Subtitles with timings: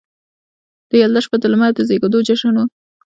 [0.89, 2.63] د یلدا شپه د لمر د زیږیدو جشن و